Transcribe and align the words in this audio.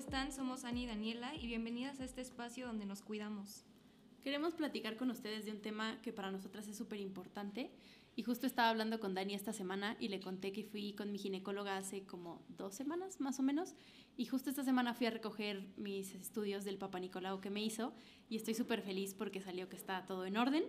Hola, 0.00 0.06
¿cómo 0.06 0.16
están? 0.16 0.32
Somos 0.32 0.64
Ani 0.64 0.84
y 0.84 0.86
Daniela 0.86 1.34
y 1.34 1.46
bienvenidas 1.46 2.00
a 2.00 2.04
este 2.04 2.22
espacio 2.22 2.66
donde 2.66 2.86
nos 2.86 3.02
cuidamos. 3.02 3.66
Queremos 4.22 4.54
platicar 4.54 4.96
con 4.96 5.10
ustedes 5.10 5.44
de 5.44 5.50
un 5.50 5.60
tema 5.60 6.00
que 6.00 6.10
para 6.10 6.30
nosotras 6.30 6.66
es 6.68 6.78
súper 6.78 7.00
importante. 7.00 7.70
Y 8.16 8.22
justo 8.22 8.46
estaba 8.46 8.70
hablando 8.70 8.98
con 8.98 9.14
Dani 9.14 9.34
esta 9.34 9.52
semana 9.52 9.98
y 10.00 10.08
le 10.08 10.20
conté 10.20 10.52
que 10.52 10.64
fui 10.64 10.94
con 10.94 11.12
mi 11.12 11.18
ginecóloga 11.18 11.76
hace 11.76 12.06
como 12.06 12.42
dos 12.48 12.74
semanas 12.74 13.20
más 13.20 13.40
o 13.40 13.42
menos. 13.42 13.74
Y 14.16 14.24
justo 14.24 14.48
esta 14.48 14.64
semana 14.64 14.94
fui 14.94 15.06
a 15.06 15.10
recoger 15.10 15.68
mis 15.76 16.14
estudios 16.14 16.64
del 16.64 16.78
Papa 16.78 16.98
Nicolau 16.98 17.42
que 17.42 17.50
me 17.50 17.62
hizo 17.62 17.92
y 18.30 18.36
estoy 18.36 18.54
súper 18.54 18.80
feliz 18.80 19.12
porque 19.12 19.42
salió 19.42 19.68
que 19.68 19.76
está 19.76 20.06
todo 20.06 20.24
en 20.24 20.38
orden. 20.38 20.64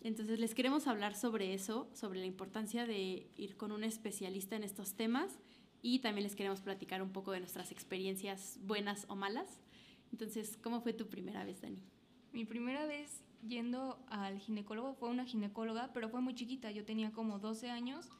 Entonces 0.00 0.38
les 0.38 0.54
queremos 0.54 0.86
hablar 0.86 1.16
sobre 1.16 1.54
eso, 1.54 1.90
sobre 1.92 2.20
la 2.20 2.26
importancia 2.26 2.86
de 2.86 3.26
ir 3.36 3.56
con 3.56 3.72
un 3.72 3.82
especialista 3.82 4.54
en 4.54 4.62
estos 4.62 4.94
temas 4.94 5.40
y 5.82 6.00
también 6.00 6.24
les 6.24 6.36
queremos 6.36 6.60
platicar 6.60 7.02
un 7.02 7.10
poco 7.10 7.32
de 7.32 7.40
nuestras 7.40 7.72
experiencias 7.72 8.58
buenas 8.62 9.06
o 9.08 9.16
malas. 9.16 9.60
Entonces, 10.12 10.58
¿cómo 10.62 10.80
fue 10.80 10.92
tu 10.92 11.08
primera 11.08 11.44
vez, 11.44 11.60
Dani? 11.60 11.78
Mi 12.32 12.44
primera 12.44 12.86
vez 12.86 13.22
yendo 13.46 13.98
al 14.08 14.38
ginecólogo 14.38 14.94
fue 14.94 15.08
una 15.08 15.24
ginecóloga, 15.24 15.90
pero 15.92 16.10
fue 16.10 16.20
muy 16.20 16.34
chiquita, 16.34 16.70
yo 16.70 16.84
tenía 16.84 17.12
como 17.12 17.38
12 17.38 17.70
años 17.70 18.10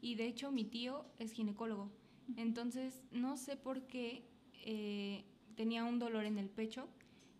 y 0.00 0.14
de 0.14 0.26
hecho 0.26 0.50
mi 0.50 0.64
tío 0.64 1.04
es 1.18 1.32
ginecólogo. 1.32 1.90
Entonces, 2.36 3.02
no 3.10 3.36
sé 3.36 3.56
por 3.56 3.86
qué 3.86 4.24
eh, 4.64 5.24
tenía 5.56 5.84
un 5.84 5.98
dolor 5.98 6.24
en 6.24 6.38
el 6.38 6.48
pecho. 6.48 6.88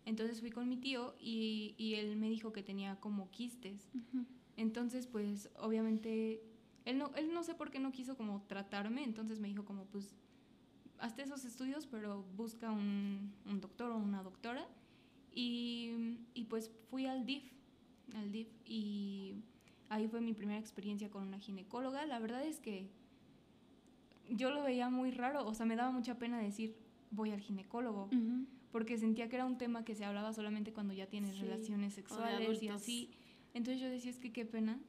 Entonces 0.05 0.41
fui 0.41 0.51
con 0.51 0.69
mi 0.69 0.77
tío 0.77 1.15
y, 1.21 1.75
y 1.79 1.95
él 1.95 2.17
me 2.17 2.29
dijo 2.29 2.53
que 2.53 2.63
tenía 2.63 2.97
como 3.01 3.31
quistes. 3.31 3.89
Entonces, 4.57 5.07
pues 5.07 5.51
obviamente, 5.59 6.43
él 6.91 6.99
no, 6.99 7.11
él 7.17 7.33
no 7.33 7.43
sé 7.43 7.55
por 7.55 7.71
qué 7.71 7.79
no 7.79 7.93
quiso 7.93 8.17
como 8.17 8.43
tratarme, 8.43 9.05
entonces 9.05 9.41
me 9.41 9.49
dijo 9.49 9.65
como, 9.65 9.87
pues, 9.87 10.15
hazte 10.99 11.23
esos 11.23 11.45
estudios, 11.45 11.87
pero 11.87 12.25
busca 12.37 12.71
un, 12.71 13.33
un 13.47 13.61
doctor 13.61 13.91
o 13.93 13.97
una 13.97 14.23
doctora. 14.23 14.67
Y, 15.33 16.19
y, 16.35 16.45
pues 16.45 16.71
fui 16.91 17.07
al 17.07 17.25
DIF, 17.25 17.45
al 18.15 18.33
DIF, 18.33 18.49
y 18.65 19.37
ahí 19.89 20.09
fue 20.09 20.21
mi 20.21 20.33
primera 20.35 20.59
experiencia 20.59 21.09
con 21.09 21.23
una 21.23 21.39
ginecóloga. 21.39 22.05
La 22.05 22.19
verdad 22.19 22.45
es 22.45 22.59
que 22.59 22.91
yo 24.29 24.51
lo 24.51 24.63
veía 24.63 24.91
muy 24.91 25.11
raro, 25.13 25.47
o 25.47 25.55
sea, 25.55 25.67
me 25.67 25.77
daba 25.77 25.93
mucha 25.93 26.19
pena 26.19 26.39
decir 26.39 26.77
voy 27.13 27.31
al 27.31 27.41
ginecólogo, 27.41 28.09
porque 28.73 28.99
sentía 28.99 29.29
que 29.29 29.37
era 29.37 29.47
un 29.47 29.59
tema 29.59 29.85
que 29.85 29.95
se 29.95 30.05
hablaba 30.05 30.33
solamente 30.33 30.73
cuando 30.73 30.95
ya 30.95 31.07
tienes 31.07 31.35
Sí, 31.37 31.43
relaciones 31.43 31.95
sexuales 31.95 32.63
y 32.63 32.69
así. 32.69 33.11
Entonces 33.55 33.81
yo 33.81 33.89
decía, 33.89 34.11
es 34.11 34.19
que 34.19 34.33
qué 34.33 34.45
pena. 34.45 34.81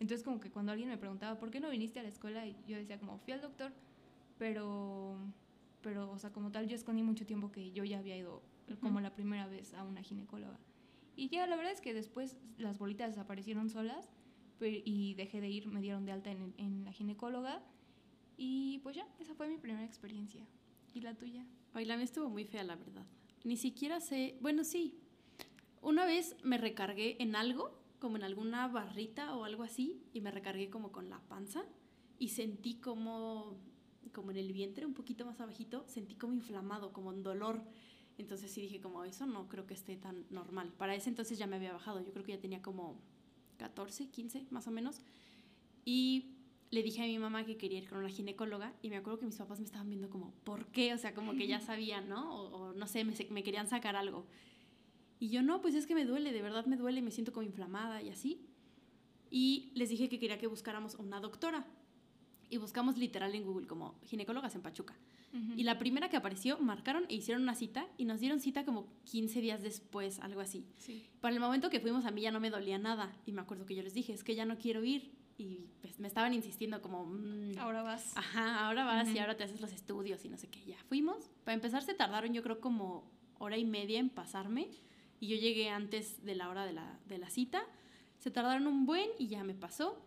Entonces 0.00 0.22
como 0.24 0.38
que 0.40 0.50
cuando 0.50 0.72
alguien 0.72 0.88
me 0.88 0.98
preguntaba, 0.98 1.38
¿por 1.38 1.50
qué 1.50 1.60
no 1.60 1.70
viniste 1.70 1.98
a 1.98 2.02
la 2.02 2.08
escuela? 2.08 2.46
Y 2.46 2.56
yo 2.66 2.76
decía 2.76 2.98
como, 2.98 3.18
fui 3.18 3.32
al 3.32 3.40
doctor, 3.40 3.72
pero, 4.38 5.16
pero, 5.82 6.10
o 6.10 6.18
sea, 6.18 6.32
como 6.32 6.50
tal, 6.52 6.68
yo 6.68 6.76
escondí 6.76 7.02
mucho 7.02 7.26
tiempo 7.26 7.50
que 7.50 7.72
yo 7.72 7.84
ya 7.84 7.98
había 7.98 8.16
ido 8.16 8.42
como 8.80 9.00
la 9.00 9.14
primera 9.14 9.46
vez 9.46 9.74
a 9.74 9.82
una 9.82 10.02
ginecóloga. 10.02 10.58
Y 11.16 11.28
ya 11.30 11.46
la 11.46 11.56
verdad 11.56 11.72
es 11.72 11.80
que 11.80 11.94
después 11.94 12.36
las 12.58 12.78
bolitas 12.78 13.10
desaparecieron 13.10 13.70
solas 13.70 14.10
pe- 14.58 14.82
y 14.84 15.14
dejé 15.14 15.40
de 15.40 15.48
ir, 15.48 15.66
me 15.66 15.80
dieron 15.80 16.04
de 16.04 16.12
alta 16.12 16.30
en, 16.30 16.54
en 16.58 16.84
la 16.84 16.92
ginecóloga 16.92 17.60
y 18.36 18.78
pues 18.84 18.94
ya, 18.94 19.06
esa 19.18 19.34
fue 19.34 19.48
mi 19.48 19.56
primera 19.58 19.84
experiencia. 19.84 20.46
¿Y 20.94 21.00
la 21.00 21.14
tuya? 21.14 21.44
Ay, 21.74 21.86
la 21.86 21.96
mía 21.96 22.04
estuvo 22.04 22.28
muy 22.28 22.44
fea, 22.44 22.62
la 22.62 22.76
verdad. 22.76 23.04
Ni 23.44 23.56
siquiera 23.56 24.00
sé. 24.00 24.36
Bueno, 24.40 24.62
sí. 24.64 24.94
Una 25.82 26.06
vez 26.06 26.36
me 26.44 26.58
recargué 26.58 27.16
en 27.20 27.34
algo, 27.36 27.77
como 27.98 28.16
en 28.16 28.22
alguna 28.22 28.68
barrita 28.68 29.36
o 29.36 29.44
algo 29.44 29.62
así, 29.62 30.02
y 30.12 30.20
me 30.20 30.30
recargué 30.30 30.70
como 30.70 30.92
con 30.92 31.08
la 31.08 31.20
panza 31.20 31.64
y 32.18 32.28
sentí 32.28 32.74
como, 32.74 33.56
como 34.12 34.30
en 34.30 34.38
el 34.38 34.52
vientre, 34.52 34.86
un 34.86 34.94
poquito 34.94 35.24
más 35.24 35.40
abajito, 35.40 35.84
sentí 35.86 36.14
como 36.14 36.34
inflamado, 36.34 36.92
como 36.92 37.10
un 37.10 37.22
dolor. 37.22 37.62
Entonces 38.18 38.50
sí 38.50 38.60
dije 38.62 38.80
como 38.80 39.04
eso 39.04 39.26
no 39.26 39.48
creo 39.48 39.66
que 39.66 39.74
esté 39.74 39.96
tan 39.96 40.26
normal. 40.30 40.72
Para 40.76 40.94
ese 40.94 41.08
entonces 41.08 41.38
ya 41.38 41.46
me 41.46 41.56
había 41.56 41.72
bajado, 41.72 42.00
yo 42.04 42.12
creo 42.12 42.24
que 42.24 42.32
ya 42.32 42.40
tenía 42.40 42.60
como 42.62 43.00
14, 43.58 44.10
15 44.10 44.46
más 44.50 44.66
o 44.66 44.72
menos. 44.72 45.00
Y 45.84 46.34
le 46.70 46.82
dije 46.82 47.02
a 47.02 47.06
mi 47.06 47.18
mamá 47.18 47.46
que 47.46 47.56
quería 47.56 47.78
ir 47.78 47.88
con 47.88 47.98
una 47.98 48.08
ginecóloga 48.08 48.74
y 48.82 48.90
me 48.90 48.96
acuerdo 48.96 49.20
que 49.20 49.26
mis 49.26 49.36
papás 49.36 49.60
me 49.60 49.66
estaban 49.66 49.88
viendo 49.88 50.10
como, 50.10 50.32
¿por 50.44 50.66
qué? 50.66 50.92
O 50.92 50.98
sea, 50.98 51.14
como 51.14 51.34
que 51.34 51.46
ya 51.46 51.60
sabían, 51.60 52.08
¿no? 52.08 52.34
O, 52.34 52.56
o 52.56 52.72
no 52.74 52.86
sé, 52.86 53.04
me, 53.04 53.14
me 53.30 53.42
querían 53.42 53.68
sacar 53.68 53.94
algo. 53.94 54.26
Y 55.20 55.30
yo 55.30 55.42
no, 55.42 55.60
pues 55.60 55.74
es 55.74 55.86
que 55.86 55.94
me 55.94 56.04
duele, 56.04 56.32
de 56.32 56.42
verdad 56.42 56.66
me 56.66 56.76
duele, 56.76 57.02
me 57.02 57.10
siento 57.10 57.32
como 57.32 57.44
inflamada 57.46 58.02
y 58.02 58.10
así. 58.10 58.46
Y 59.30 59.72
les 59.74 59.90
dije 59.90 60.08
que 60.08 60.18
quería 60.18 60.38
que 60.38 60.46
buscáramos 60.46 60.94
una 60.94 61.20
doctora. 61.20 61.66
Y 62.50 62.56
buscamos 62.56 62.96
literal 62.96 63.34
en 63.34 63.44
Google 63.44 63.66
como 63.66 63.98
ginecólogas 64.04 64.54
en 64.54 64.62
Pachuca. 64.62 64.96
Y 65.56 65.64
la 65.64 65.78
primera 65.78 66.08
que 66.08 66.16
apareció, 66.16 66.58
marcaron 66.58 67.04
e 67.10 67.14
hicieron 67.14 67.42
una 67.42 67.54
cita 67.54 67.86
y 67.98 68.06
nos 68.06 68.18
dieron 68.18 68.40
cita 68.40 68.64
como 68.64 68.88
15 69.04 69.42
días 69.42 69.62
después, 69.62 70.18
algo 70.20 70.40
así. 70.40 70.64
Sí. 70.78 71.04
Para 71.20 71.34
el 71.34 71.40
momento 71.40 71.68
que 71.68 71.80
fuimos 71.80 72.06
a 72.06 72.10
mí 72.10 72.22
ya 72.22 72.30
no 72.30 72.40
me 72.40 72.48
dolía 72.48 72.78
nada 72.78 73.14
y 73.26 73.32
me 73.32 73.42
acuerdo 73.42 73.66
que 73.66 73.74
yo 73.74 73.82
les 73.82 73.92
dije, 73.92 74.14
es 74.14 74.24
que 74.24 74.34
ya 74.34 74.46
no 74.46 74.56
quiero 74.56 74.82
ir 74.84 75.12
y 75.36 75.66
pues 75.82 76.00
me 76.00 76.08
estaban 76.08 76.32
insistiendo 76.32 76.80
como, 76.80 77.04
mm, 77.04 77.58
Ahora 77.58 77.82
vas. 77.82 78.16
ajá, 78.16 78.66
ahora 78.66 78.86
vas 78.86 79.08
y 79.08 79.12
Ujú. 79.12 79.20
ahora 79.20 79.36
te 79.36 79.44
haces 79.44 79.60
los 79.60 79.70
estudios 79.72 80.24
y 80.24 80.30
no 80.30 80.38
sé 80.38 80.48
qué, 80.48 80.64
ya 80.64 80.78
fuimos. 80.88 81.28
Para 81.44 81.54
empezar 81.56 81.82
se 81.82 81.92
tardaron 81.92 82.32
yo 82.32 82.42
creo 82.42 82.58
como 82.62 83.04
hora 83.38 83.58
y 83.58 83.66
media 83.66 83.98
en 84.00 84.08
pasarme 84.08 84.70
y 85.20 85.28
yo 85.28 85.36
llegué 85.36 85.68
antes 85.70 86.24
de 86.24 86.34
la 86.34 86.48
hora 86.48 86.64
de 86.64 86.72
la, 86.72 86.98
de 87.06 87.18
la 87.18 87.30
cita. 87.30 87.62
Se 88.18 88.30
tardaron 88.30 88.66
un 88.66 88.86
buen 88.86 89.08
y 89.18 89.28
ya 89.28 89.44
me 89.44 89.54
pasó. 89.54 90.00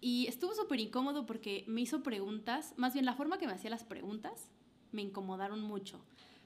Y 0.00 0.26
estuvo 0.26 0.54
súper 0.54 0.80
incómodo 0.80 1.26
porque 1.26 1.64
me 1.66 1.82
hizo 1.82 2.02
preguntas, 2.02 2.72
más 2.76 2.94
bien 2.94 3.04
la 3.04 3.14
forma 3.14 3.38
que 3.38 3.46
me 3.46 3.52
hacía 3.52 3.68
las 3.70 3.84
preguntas 3.84 4.50
me 4.92 5.02
incomodaron 5.02 5.60
mucho. 5.60 5.98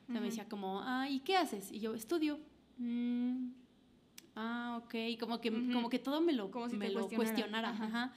O 0.02 0.06
sea, 0.12 0.14
me 0.20 0.20
Ujú. 0.20 0.26
decía 0.26 0.48
como, 0.48 0.80
ah, 0.82 1.08
¿y 1.08 1.20
qué 1.20 1.36
haces? 1.36 1.70
Y 1.72 1.78
yo, 1.80 1.94
estudio. 1.94 2.38
"Mm, 2.78 3.50
ah, 4.34 4.80
ok. 4.84 4.94
Como 5.20 5.40
que, 5.40 5.50
Ujú. 5.50 5.72
como 5.72 5.88
que 5.88 5.98
todo 5.98 6.20
me 6.20 6.32
lo, 6.32 6.50
Como 6.50 6.68
si 6.68 6.76
me 6.76 6.90
lo 6.90 7.08
cuestionara. 7.08 7.70
Ajá. 7.70 7.84
ajá. 7.86 8.14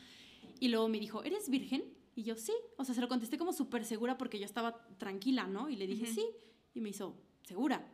Y 0.59 0.69
luego 0.69 0.87
me 0.89 0.99
dijo, 0.99 1.23
¿eres 1.23 1.49
virgen? 1.49 1.83
Y 2.15 2.23
yo, 2.23 2.35
sí. 2.35 2.51
O 2.77 2.83
sea, 2.83 2.95
se 2.95 3.01
lo 3.01 3.07
contesté 3.07 3.37
como 3.37 3.53
súper 3.53 3.85
segura 3.85 4.17
porque 4.17 4.39
yo 4.39 4.45
estaba 4.45 4.85
tranquila, 4.97 5.45
¿no? 5.47 5.69
Y 5.69 5.75
le 5.75 5.85
dije, 5.87 6.05
Ujú. 6.05 6.13
sí. 6.13 6.25
Y 6.73 6.81
me 6.81 6.89
hizo, 6.89 7.15
¿segura? 7.43 7.87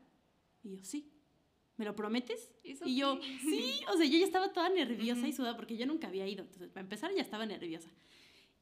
Y 0.63 0.77
yo, 0.77 0.83
sí. 0.83 1.11
¿Me 1.77 1.85
lo 1.85 1.95
prometes? 1.95 2.51
¿Eso 2.63 2.85
y 2.87 2.97
yo, 2.97 3.19
sí. 3.41 3.79
O 3.91 3.97
sea, 3.97 4.05
yo 4.05 4.17
ya 4.17 4.25
estaba 4.25 4.53
toda 4.53 4.69
nerviosa 4.69 5.27
y 5.27 5.33
sudada 5.33 5.55
porque 5.55 5.75
yo 5.75 5.85
nunca 5.85 6.07
había 6.07 6.27
ido. 6.27 6.43
Entonces, 6.43 6.69
para 6.69 6.81
empezar, 6.81 7.11
ya 7.15 7.21
estaba 7.21 7.45
nerviosa. 7.45 7.89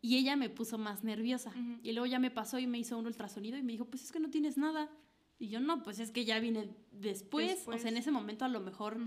Y 0.02 0.18
ella 0.18 0.36
me 0.36 0.50
puso 0.50 0.78
más 0.78 1.04
nerviosa. 1.04 1.54
Y 1.84 1.92
luego 1.92 2.06
ya 2.08 2.20
me 2.20 2.32
pasó 2.32 2.58
y 2.58 2.68
me 2.68 2.80
hizo 2.80 2.98
un 2.98 3.06
ultrasonido 3.06 3.58
y 3.58 3.64
me 3.64 3.74
dijo, 3.74 3.86
pues 3.86 4.04
es 4.04 4.12
que 4.12 4.20
no 4.20 4.30
tienes 4.30 4.58
nada. 4.58 4.90
Y 5.38 5.50
yo, 5.50 5.60
no, 5.60 5.84
pues 5.84 6.00
es 6.00 6.12
que 6.12 6.24
ya 6.24 6.40
vine 6.40 6.70
después. 6.92 7.52
O 7.52 7.56
Después. 7.56 7.82
sea, 7.82 7.92
en 7.92 7.98
ese 7.98 8.12
momento 8.12 8.46
a 8.46 8.48
lo 8.48 8.62
mejor, 8.62 8.98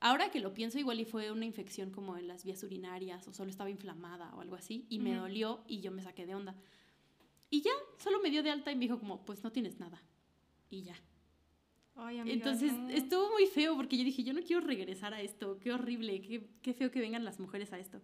ahora 0.00 0.30
que 0.30 0.40
lo 0.40 0.52
pienso, 0.52 0.78
igual 0.78 0.98
y 1.00 1.04
fue 1.04 1.30
una 1.30 1.44
infección 1.44 1.90
como 1.90 2.16
en 2.16 2.26
las 2.26 2.44
vías 2.44 2.62
urinarias 2.62 3.26
o 3.28 3.32
solo 3.32 3.50
estaba 3.50 3.70
inflamada 3.70 4.34
o 4.34 4.40
algo 4.40 4.56
así. 4.56 4.86
Y 4.88 4.98
me 4.98 5.14
dolió 5.14 5.62
y 5.68 5.80
yo 5.80 5.92
me 5.92 6.02
saqué 6.02 6.26
de 6.26 6.34
onda. 6.34 6.56
Y 7.50 7.60
ya, 7.62 7.70
solo 7.98 8.20
me 8.20 8.30
dio 8.30 8.42
de 8.42 8.50
alta 8.50 8.72
y 8.72 8.74
me 8.74 8.82
dijo 8.82 8.98
como, 8.98 9.24
pues 9.24 9.44
no 9.44 9.52
tienes 9.52 9.78
nada. 9.78 10.02
Y 10.70 10.82
ya. 10.82 10.96
Ay, 11.94 12.18
amiga, 12.18 12.34
Entonces 12.34 12.72
no. 12.72 12.88
estuvo 12.90 13.30
muy 13.30 13.46
feo 13.46 13.76
porque 13.76 13.96
yo 13.98 14.04
dije, 14.04 14.22
yo 14.24 14.32
no 14.32 14.42
quiero 14.42 14.64
regresar 14.66 15.12
a 15.14 15.20
esto, 15.20 15.58
qué 15.60 15.72
horrible, 15.72 16.20
qué, 16.22 16.48
qué 16.62 16.72
feo 16.74 16.90
que 16.90 17.00
vengan 17.00 17.24
las 17.24 17.38
mujeres 17.38 17.72
a 17.72 17.78
esto. 17.78 18.00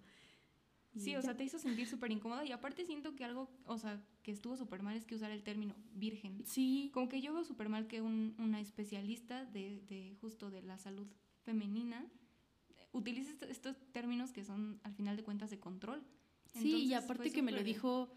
Sí, 0.96 1.14
o 1.14 1.22
sea, 1.22 1.36
te 1.36 1.44
hizo 1.44 1.58
sentir 1.58 1.86
súper 1.86 2.10
incómoda 2.10 2.44
y 2.44 2.50
aparte 2.50 2.84
siento 2.84 3.14
que 3.14 3.24
algo, 3.24 3.48
o 3.66 3.78
sea, 3.78 4.02
que 4.22 4.32
estuvo 4.32 4.56
súper 4.56 4.82
mal 4.82 4.96
es 4.96 5.04
que 5.04 5.14
usar 5.14 5.30
el 5.30 5.42
término 5.44 5.74
virgen. 5.94 6.42
Sí, 6.44 6.90
Como 6.92 7.08
que 7.08 7.20
yo 7.20 7.32
veo 7.32 7.44
súper 7.44 7.68
mal 7.68 7.86
que 7.86 8.00
un- 8.00 8.34
una 8.38 8.58
especialista 8.60 9.44
de, 9.44 9.80
de 9.82 10.16
justo 10.20 10.50
de 10.50 10.62
la 10.62 10.76
salud 10.76 11.06
femenina 11.44 12.10
utilice 12.92 13.30
est- 13.30 13.42
estos 13.44 13.76
términos 13.92 14.32
que 14.32 14.44
son 14.44 14.80
al 14.82 14.92
final 14.94 15.16
de 15.16 15.22
cuentas 15.22 15.50
de 15.50 15.60
control. 15.60 16.02
sí, 16.46 16.68
y 16.70 16.74
Entonces, 16.94 17.04
aparte 17.04 17.30
que 17.32 17.42
me 17.42 17.52
lo 17.52 17.62
dijo 17.62 18.12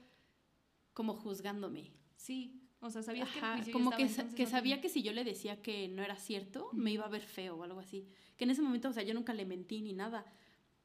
como 0.93 1.13
juzgándome. 1.13 1.91
Sí, 2.15 2.60
o 2.81 2.89
sea, 2.89 3.03
sabías 3.03 3.29
que 3.29 3.37
el 3.39 3.43
Ajá, 3.45 3.53
juicio 3.55 3.71
ya 3.71 3.73
como 3.73 3.91
que, 3.95 4.03
estaba, 4.03 4.29
que 4.35 4.43
no 4.43 4.49
sabía 4.49 4.75
tenía- 4.75 4.81
que 4.81 4.89
si 4.89 5.03
yo 5.03 5.13
le 5.13 5.23
decía 5.23 5.61
que 5.61 5.87
no 5.87 6.03
era 6.03 6.15
cierto, 6.15 6.69
me 6.73 6.91
iba 6.91 7.05
a 7.05 7.09
ver 7.09 7.21
feo 7.21 7.55
o 7.55 7.63
algo 7.63 7.79
así. 7.79 8.07
Que 8.37 8.43
en 8.45 8.49
ese 8.51 8.61
momento, 8.61 8.89
o 8.89 8.93
sea, 8.93 9.03
yo 9.03 9.13
nunca 9.13 9.33
le 9.33 9.45
mentí 9.45 9.81
ni 9.81 9.93
nada, 9.93 10.25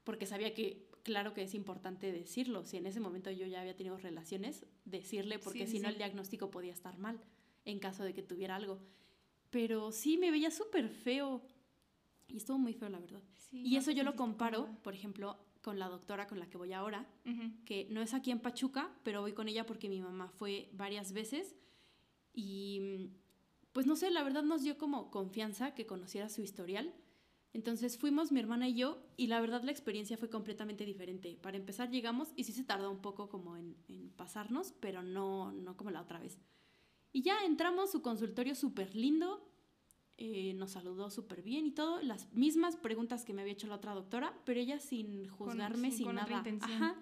porque 0.05 0.27
sabía 0.27 0.53
que, 0.55 0.87
claro 1.03 1.33
que 1.35 1.43
es 1.43 1.55
importante 1.55 2.13
decirlo. 2.13 2.65
Si 2.65 2.77
en 2.77 2.87
ese 2.87 3.01
momento 3.01 3.31
yo 3.31 3.47
ya 3.47 3.61
había 3.61 3.75
tenido 3.77 3.97
relaciones, 3.99 4.67
decirle, 4.85 5.39
porque 5.39 5.61
Sí, 5.67 5.73
sí, 5.73 5.77
si 5.79 5.83
no 5.83 5.89
sí. 5.89 5.93
el 5.95 5.99
diagnóstico 5.99 6.51
podía 6.51 6.73
estar 6.73 6.99
mal 6.99 7.19
en 7.65 7.79
caso 7.79 8.05
de 8.05 8.13
que 8.15 8.23
tuviera 8.23 8.57
algo. 8.57 8.79
Pero 9.51 9.91
sí, 9.93 10.19
me 10.19 10.31
veía 10.31 10.51
súper 10.51 10.89
feo. 10.89 11.43
Y 12.29 12.37
estuvo 12.39 12.59
muy 12.59 12.75
feo, 12.75 12.89
la 12.89 12.99
verdad. 12.99 13.23
Sí, 13.37 13.63
Y 13.65 13.73
no 13.75 13.79
eso 13.79 13.91
te 13.91 13.97
yo 13.97 14.03
lo 14.05 14.17
comparo, 14.17 14.63
cómoda. 14.67 14.83
por 14.83 14.95
ejemplo, 14.95 15.39
con 15.63 15.79
la 15.79 15.89
doctora 15.89 16.27
con 16.27 16.39
la 16.39 16.49
que 16.51 16.59
voy 16.59 16.73
ahora, 16.73 17.07
Ujú. 17.25 17.53
que 17.65 17.87
no 17.91 18.03
es 18.03 18.13
aquí 18.15 18.31
en 18.33 18.41
Pachuca, 18.41 18.91
pero 19.03 19.21
voy 19.23 19.33
con 19.33 19.49
ella 19.49 19.65
porque 19.65 19.89
mi 19.89 20.01
mamá 20.01 20.29
fue 20.29 20.69
varias 20.73 21.13
veces 21.13 21.55
y 22.37 22.79
mm, 22.81 23.15
pues 23.73 23.87
no 23.87 23.97
sé, 23.97 24.13
la 24.13 24.23
verdad 24.23 24.45
nos 24.45 24.63
dio 24.63 24.79
como 24.79 25.11
confianza 25.11 25.75
que 25.75 25.87
conociera 25.87 26.29
su 26.29 26.43
historial. 26.43 26.95
Entonces 27.53 27.99
fuimos 27.99 28.31
mi 28.31 28.39
hermana 28.39 28.69
y 28.69 28.75
yo 28.75 29.03
y 29.17 29.27
la 29.27 29.41
verdad 29.41 29.63
la 29.65 29.73
experiencia 29.73 30.19
fue 30.19 30.29
completamente 30.29 30.85
diferente. 30.85 31.37
Para 31.43 31.57
empezar 31.57 31.91
llegamos 31.91 32.33
y 32.37 32.45
sí 32.45 32.53
se 32.53 32.63
tardó 32.63 32.91
un 32.91 33.01
poco 33.01 33.29
como 33.29 33.57
en, 33.57 33.77
en 33.89 34.11
pasarnos, 34.11 34.75
pero 34.79 35.03
no, 35.03 35.51
no 35.53 35.77
como 35.77 35.91
la 35.91 36.03
otra 36.03 36.21
vez. 36.21 36.39
Y 37.13 37.23
ya 37.23 37.45
entramos, 37.47 37.91
su 37.91 38.03
consultorio 38.03 38.55
súper 38.55 38.95
lindo, 38.95 39.51
eh, 40.19 40.53
nos 40.55 40.73
saludó 40.73 41.11
súper 41.11 41.43
bien 41.43 41.67
y 41.67 41.71
todo, 41.71 42.03
las 42.03 42.33
mismas 42.33 42.77
preguntas 42.77 43.25
que 43.25 43.33
me 43.33 43.43
había 43.43 43.55
hecho 43.55 43.67
la 43.67 43.77
otra 43.77 43.95
doctora, 43.95 44.39
pero 44.45 44.61
ella 44.61 44.79
sin 44.79 45.29
juzgarme, 45.29 45.91
sin 45.91 46.15
nada. 46.15 46.43
Ajá. 46.61 46.97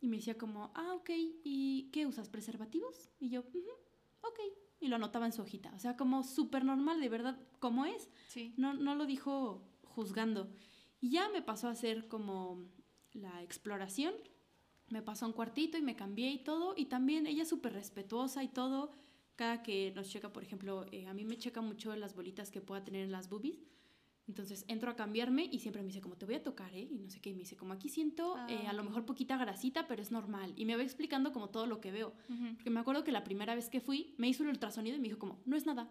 Y 0.00 0.08
me 0.08 0.16
decía 0.16 0.36
como, 0.36 0.72
ah, 0.74 0.94
ok, 0.94 1.10
¿y 1.14 1.90
qué 1.92 2.06
usas? 2.06 2.28
¿Preservativos? 2.28 3.10
Y 3.18 3.30
yo, 3.30 3.44
ok. 4.28 4.40
Y 4.80 4.88
lo 4.88 4.96
anotaba 4.96 5.26
en 5.26 5.32
su 5.32 5.42
hojita. 5.42 5.72
O 5.74 5.78
sea, 5.78 5.96
como 5.96 6.22
súper 6.22 6.64
normal, 6.64 7.00
de 7.00 7.08
verdad, 7.08 7.38
como 7.58 7.86
es. 7.86 8.10
Sí. 8.28 8.54
No, 8.56 8.74
no 8.74 8.94
lo 8.94 9.06
dijo 9.06 9.66
juzgando. 9.84 10.50
Y 11.00 11.10
ya 11.10 11.28
me 11.28 11.42
pasó 11.42 11.68
a 11.68 11.72
hacer 11.72 12.08
como 12.08 12.64
la 13.12 13.42
exploración. 13.42 14.14
Me 14.88 15.02
pasó 15.02 15.26
un 15.26 15.32
cuartito 15.32 15.78
y 15.78 15.82
me 15.82 15.96
cambié 15.96 16.30
y 16.30 16.44
todo. 16.44 16.74
Y 16.76 16.86
también 16.86 17.26
ella 17.26 17.44
súper 17.44 17.72
respetuosa 17.72 18.42
y 18.42 18.48
todo. 18.48 18.92
Cada 19.36 19.62
que 19.62 19.92
nos 19.94 20.08
checa, 20.08 20.32
por 20.32 20.42
ejemplo, 20.42 20.86
eh, 20.92 21.06
a 21.06 21.14
mí 21.14 21.24
me 21.24 21.38
checa 21.38 21.60
mucho 21.60 21.94
las 21.96 22.14
bolitas 22.14 22.50
que 22.50 22.60
pueda 22.60 22.84
tener 22.84 23.04
en 23.04 23.12
las 23.12 23.28
boobies. 23.28 23.58
Entonces 24.26 24.64
entro 24.68 24.90
a 24.90 24.96
cambiarme 24.96 25.44
y 25.52 25.58
siempre 25.58 25.82
me 25.82 25.88
dice 25.88 26.00
como 26.00 26.16
te 26.16 26.24
voy 26.24 26.36
a 26.36 26.42
tocar, 26.42 26.74
¿eh? 26.74 26.88
Y 26.90 26.98
no 26.98 27.10
sé 27.10 27.20
qué. 27.20 27.30
Y 27.30 27.34
me 27.34 27.40
dice 27.40 27.56
como 27.56 27.74
aquí 27.74 27.88
siento 27.90 28.34
Ah, 28.36 28.46
eh, 28.48 28.66
a 28.66 28.72
lo 28.72 28.82
ok. 28.82 28.88
mejor 28.88 29.04
poquita 29.04 29.36
grasita, 29.36 29.86
pero 29.86 30.00
es 30.00 30.10
normal. 30.10 30.54
Y 30.56 30.64
me 30.64 30.76
va 30.76 30.82
explicando 30.82 31.32
como 31.32 31.50
todo 31.50 31.66
lo 31.66 31.80
que 31.80 31.92
veo. 31.92 32.14
Porque 32.56 32.70
me 32.70 32.80
acuerdo 32.80 33.04
que 33.04 33.12
la 33.12 33.22
primera 33.24 33.54
vez 33.54 33.68
que 33.68 33.80
fui 33.80 34.14
me 34.16 34.28
hizo 34.28 34.42
el 34.42 34.48
ultrasonido 34.48 34.96
y 34.96 35.00
me 35.00 35.08
dijo 35.08 35.18
como 35.18 35.40
no 35.44 35.56
es 35.56 35.66
nada. 35.66 35.90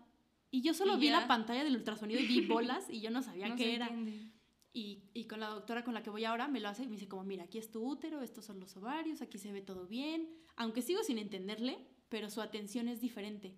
Y 0.49 0.61
yo 0.61 0.73
solo 0.73 0.95
Y 0.97 0.99
vi 1.01 1.05
ya. 1.07 1.19
la 1.21 1.27
pantalla 1.27 1.63
del 1.63 1.75
ultrasonido 1.75 2.19
y 2.19 2.25
vi 2.27 2.41
bolas 2.47 2.89
y 2.89 3.01
yo 3.01 3.11
no 3.11 3.21
sabía 3.21 3.49
No 3.49 3.55
qué 3.55 3.75
era. 3.75 3.87
entiende. 3.87 4.31
Y, 4.75 5.03
y 5.13 5.25
con 5.25 5.39
la 5.39 5.49
doctora 5.49 5.83
con 5.83 5.93
la 5.93 6.01
que 6.01 6.09
voy 6.09 6.25
ahora 6.25 6.47
me 6.47 6.59
lo 6.59 6.67
hace 6.69 6.83
y 6.83 6.87
me 6.87 6.93
dice 6.93 7.07
como, 7.07 7.23
mira, 7.23 7.43
aquí 7.43 7.59
es 7.59 7.69
tu 7.69 7.87
útero, 7.87 8.23
estos 8.23 8.45
son 8.45 8.59
los 8.59 8.75
ovarios, 8.75 9.21
aquí 9.21 9.37
se 9.37 9.51
ve 9.51 9.61
todo 9.61 9.85
bien. 9.85 10.27
Aunque 10.55 10.81
sigo 10.81 11.03
sin 11.03 11.19
entenderle, 11.19 11.77
pero 12.09 12.31
su 12.31 12.41
atención 12.41 12.87
es 12.87 12.99
diferente. 12.99 13.55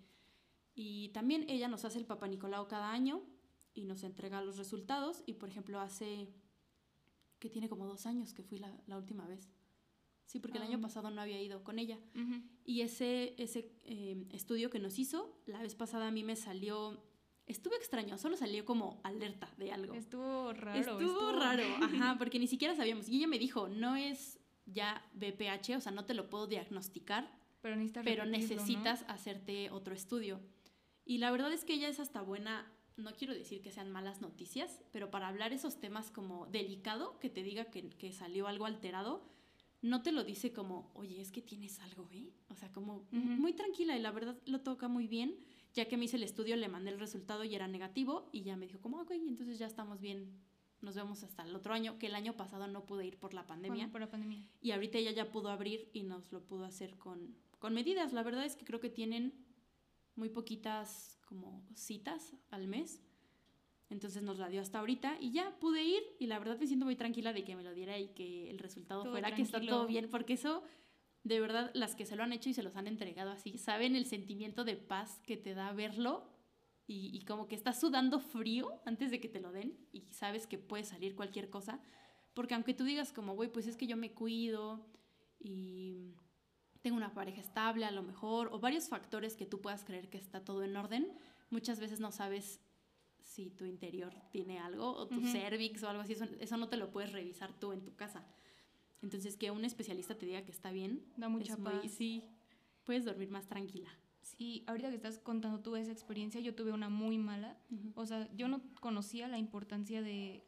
Y 0.74 1.10
también 1.10 1.46
ella 1.50 1.70
nos 1.70 1.86
hace 1.86 1.98
el 2.00 2.06
Papa 2.06 2.28
Nicolau 2.28 2.68
cada 2.68 2.92
año 2.92 3.22
y 3.76 3.84
nos 3.86 4.04
entrega 4.04 4.42
los 4.42 4.58
resultados. 4.58 5.22
Y 5.28 5.34
por 5.34 5.50
ejemplo, 5.50 5.80
hace 5.80 6.28
que 7.40 7.50
tiene 7.50 7.70
como 7.70 7.86
dos 7.86 8.06
años 8.08 8.34
que 8.34 8.42
fui 8.42 8.58
la, 8.58 8.76
la 8.88 8.98
última 8.98 9.28
vez. 9.28 9.48
Sí, 10.26 10.40
porque 10.40 10.58
el 10.58 10.64
Ah. 10.64 10.68
año 10.68 10.82
pasado 10.82 11.12
no 11.12 11.22
había 11.22 11.40
ido 11.42 11.64
con 11.64 11.78
ella. 11.78 12.00
Ujú. 12.16 12.42
Y 12.64 12.82
ese, 12.82 13.36
ese 13.38 13.72
eh, 13.84 14.26
estudio 14.32 14.72
que 14.72 14.80
nos 14.80 14.98
hizo, 14.98 15.38
la 15.46 15.62
vez 15.62 15.76
pasada 15.76 16.08
a 16.08 16.12
mí 16.12 16.24
me 16.24 16.36
salió, 16.36 17.04
estuvo 17.46 17.76
extraño, 17.76 18.18
solo 18.18 18.36
salió 18.36 18.66
como 18.66 19.00
alerta 19.04 19.54
de 19.58 19.72
algo. 19.72 19.94
Estuvo 19.94 20.52
raro. 20.54 20.80
Estuvo, 20.80 21.32
raro, 21.34 21.64
ajá, 21.82 22.16
porque 22.18 22.40
ni 22.40 22.48
siquiera 22.48 22.76
sabíamos. 22.76 23.08
Y 23.08 23.18
ella 23.18 23.28
me 23.28 23.38
dijo, 23.38 23.68
no 23.70 23.96
es 23.96 24.40
ya 24.66 25.08
BPH, 25.14 25.76
o 25.78 25.82
sea, 25.82 25.92
no 25.92 26.06
te 26.06 26.16
lo 26.16 26.28
puedo 26.28 26.48
diagnosticar, 26.48 27.30
Pero 27.62 27.76
necesitas 27.76 28.04
pero 28.04 28.24
repetirlo, 28.24 28.56
¿no? 28.56 28.62
necesitas 28.62 29.06
hacerte 29.08 29.70
otro 29.70 29.94
estudio. 29.94 30.40
Y 31.06 31.20
la 31.20 31.30
verdad 31.30 31.54
es 31.54 31.66
que 31.66 31.76
ella 31.76 31.88
es 31.88 32.00
hasta 32.00 32.22
buena, 32.22 32.66
no 32.98 33.14
quiero 33.14 33.34
decir 33.34 33.62
que 33.62 33.72
sean 33.72 33.92
malas 33.92 34.22
noticias, 34.22 34.82
pero 34.92 35.12
para 35.12 35.28
hablar 35.28 35.54
esos 35.54 35.80
temas 35.80 36.12
como 36.12 36.46
delicado, 36.48 37.20
que 37.20 37.30
te 37.30 37.44
diga 37.44 37.66
que, 37.66 37.90
que 37.90 38.12
salió 38.12 38.48
algo 38.48 38.66
alterado, 38.66 39.24
no 39.82 40.02
te 40.02 40.12
lo 40.12 40.24
dice 40.24 40.52
como, 40.52 40.90
oye, 40.96 41.22
es 41.22 41.32
que 41.32 41.42
tienes 41.42 41.80
algo, 41.80 42.10
¿eh? 42.12 42.32
O 42.50 42.56
sea, 42.56 42.72
como 42.72 43.06
muy 43.12 43.54
tranquila 43.54 43.96
y 43.96 44.02
la 44.02 44.12
verdad 44.12 44.36
lo 44.46 44.62
toca 44.62 44.88
muy 44.88 45.08
bien. 45.08 45.38
Ya 45.74 45.88
que 45.88 45.98
me 45.98 46.06
hice 46.06 46.16
el 46.16 46.24
estudio, 46.24 46.56
le 46.56 46.70
mandé 46.70 46.90
el 46.90 47.00
resultado 47.00 47.44
y 47.44 47.54
era 47.54 47.68
negativo 47.68 48.30
y 48.32 48.44
ya 48.44 48.56
me 48.56 48.66
dijo 48.66 48.80
como, 48.80 49.02
ok, 49.02 49.12
entonces 49.12 49.60
ya 49.60 49.68
estamos 49.68 50.00
bien, 50.02 50.32
nos 50.82 50.96
vemos 50.96 51.22
hasta 51.24 51.44
el 51.44 51.56
otro 51.56 51.74
año, 51.74 52.00
que 52.00 52.08
el 52.08 52.16
año 52.16 52.36
pasado 52.36 52.68
no 52.68 52.86
pude 52.86 53.06
ir 53.06 53.18
por 53.18 53.34
la 53.34 53.46
pandemia. 53.46 53.86
Por, 53.86 53.92
por 53.92 54.02
la 54.02 54.10
pandemia. 54.10 54.40
Y 54.62 54.72
ahorita 54.72 54.98
ella 54.98 55.12
ya 55.12 55.32
pudo 55.32 55.50
abrir 55.50 55.90
y 55.94 56.04
nos 56.04 56.32
lo 56.32 56.42
pudo 56.42 56.66
hacer 56.66 56.98
con, 56.98 57.36
con 57.60 57.74
medidas. 57.74 58.14
La 58.14 58.24
verdad 58.24 58.46
es 58.46 58.56
que 58.56 58.66
creo 58.66 58.80
que 58.80 58.90
tienen 58.90 59.34
muy 60.16 60.30
poquitas 60.30 61.20
como 61.26 61.66
citas 61.76 62.34
al 62.50 62.68
mes. 62.68 63.02
Entonces 63.90 64.24
nos 64.24 64.40
la 64.40 64.50
dio 64.50 64.62
hasta 64.62 64.80
ahorita 64.80 65.18
y 65.20 65.32
ya 65.32 65.58
pude 65.60 65.84
ir 65.84 66.02
y 66.20 66.26
la 66.26 66.40
verdad 66.40 66.58
me 66.60 66.66
siento 66.66 66.86
muy 66.86 66.96
tranquila 66.96 67.34
de 67.34 67.44
que 67.44 67.56
me 67.56 67.64
lo 67.64 67.74
diera 67.74 68.00
y 68.00 68.10
que 68.10 68.50
el 68.50 68.58
resultado 68.58 69.04
Todo 69.04 69.12
fuera 69.12 69.36
que 69.36 69.42
está 69.44 69.58
tranquilo. 69.58 69.78
todo 69.78 69.88
bien, 69.88 70.10
porque 70.10 70.34
eso, 70.34 70.64
de 71.24 71.40
verdad, 71.40 71.70
las 71.76 71.96
que 71.96 72.06
se 72.06 72.16
lo 72.16 72.24
han 72.24 72.34
hecho 72.34 72.50
y 72.50 72.54
se 72.54 72.64
los 72.64 72.76
han 72.76 72.88
entregado 72.88 73.32
así, 73.32 73.58
saben 73.58 73.96
el 73.96 74.06
sentimiento 74.06 74.64
de 74.64 74.76
paz 74.76 75.20
que 75.26 75.38
te 75.38 75.54
da 75.54 75.72
verlo 75.72 76.28
y, 76.88 77.16
y 77.16 77.26
como 77.26 77.48
que 77.48 77.56
estás 77.56 77.80
sudando 77.80 78.20
frío 78.20 78.82
antes 78.86 79.12
de 79.12 79.20
que 79.20 79.30
te 79.30 79.40
lo 79.40 79.52
den 79.52 79.78
y 79.92 80.02
sabes 80.12 80.48
que 80.48 80.58
puede 80.58 80.84
salir 80.84 81.16
cualquier 81.16 81.50
cosa. 81.52 81.80
Porque 82.34 82.56
aunque 82.56 82.74
tú 82.74 82.86
digas 82.86 83.14
como, 83.14 83.36
güey, 83.36 83.52
pues 83.52 83.68
es 83.68 83.78
que 83.78 83.88
yo 83.88 83.98
me 83.98 84.14
cuido 84.14 84.86
y 85.40 86.16
tengo 86.86 86.98
una 86.98 87.16
pareja 87.16 87.42
estable 87.42 87.84
a 87.84 87.90
lo 87.90 88.04
mejor, 88.04 88.50
o 88.54 88.60
varios 88.60 88.90
factores 88.90 89.36
que 89.36 89.48
tú 89.48 89.60
puedas 89.60 89.84
creer 89.84 90.08
que 90.08 90.20
está 90.20 90.46
todo 90.46 90.62
en 90.64 90.78
orden, 90.78 91.08
muchas 91.50 91.80
veces 91.80 92.00
no 92.00 92.12
sabes 92.12 92.60
si 93.24 93.50
tu 93.50 93.66
interior 93.66 94.14
tiene 94.32 94.60
algo 94.60 94.92
o 94.96 95.08
tu 95.08 95.18
Ujú. 95.18 95.30
cervix 95.32 95.82
o 95.82 95.90
algo 95.90 96.04
así, 96.04 96.14
eso, 96.14 96.26
eso 96.40 96.58
no 96.58 96.70
te 96.70 96.78
lo 96.78 96.92
puedes 96.92 97.12
revisar 97.12 97.52
tú 97.60 97.72
en 97.72 97.82
tu 97.84 97.96
casa. 97.96 98.24
Entonces, 99.02 99.36
que 99.36 99.50
un 99.50 99.66
especialista 99.66 100.14
te 100.16 100.28
diga 100.28 100.44
que 100.46 100.52
está 100.52 100.72
bien, 100.72 101.04
Da 101.18 101.28
mucha 101.28 101.54
es 101.54 101.60
muy- 101.60 101.72
paz. 101.72 101.92
sí, 101.92 102.24
puedes 102.84 103.04
dormir 103.04 103.32
más 103.32 103.48
tranquila. 103.48 103.90
Sí, 104.22 104.64
ahorita 104.68 104.90
que 104.92 104.96
estás 104.98 105.18
contando 105.18 105.62
tú 105.62 105.76
esa 105.76 105.92
experiencia, 105.92 106.40
yo 106.40 106.54
tuve 106.54 106.72
una 106.72 106.90
muy 106.90 107.18
mala. 107.18 107.58
O 107.96 108.06
sea, 108.06 108.30
yo 108.36 108.48
no 108.48 108.62
conocía 108.80 109.28
la 109.28 109.40
importancia 109.40 110.04
de, 110.04 110.44